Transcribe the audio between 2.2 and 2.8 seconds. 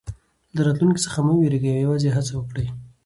وکړئ.